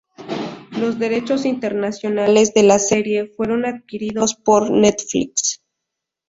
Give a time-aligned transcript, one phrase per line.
[0.71, 5.63] Los derechos internacionales de la serie fueron adquiridos por Netflix.